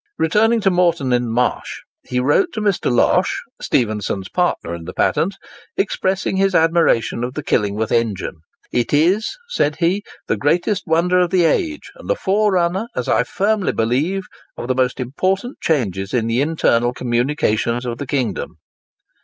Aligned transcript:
Returning 0.17 0.61
to 0.61 0.71
Moreton 0.71 1.13
in 1.13 1.25
the 1.25 1.29
Marsh, 1.31 1.81
he 2.01 2.19
wrote 2.19 2.47
to 2.53 2.59
Mr. 2.59 2.91
Losh 2.91 3.43
(Stephenson's 3.61 4.29
partner 4.29 4.73
in 4.73 4.85
the 4.85 4.95
patent) 4.95 5.35
expressing 5.77 6.37
his 6.37 6.55
admiration 6.55 7.23
of 7.23 7.35
the 7.35 7.43
Killingworth 7.43 7.91
engine. 7.91 8.37
"It 8.73 8.93
is," 8.95 9.37
said 9.49 9.75
he, 9.75 10.01
"the 10.27 10.37
greatest 10.37 10.87
wonder 10.87 11.19
of 11.19 11.29
the 11.29 11.43
age, 11.45 11.91
and 11.93 12.09
the 12.09 12.15
forerunner, 12.15 12.87
as 12.95 13.07
I 13.07 13.21
firmly 13.21 13.73
believe, 13.73 14.23
of 14.57 14.67
the 14.67 14.73
most 14.73 14.99
important 14.99 15.59
changes 15.61 16.15
in 16.15 16.25
the 16.25 16.41
internal 16.41 16.93
communications 16.95 17.85
of 17.85 17.99
the 17.99 18.07
kingdom." 18.07 18.57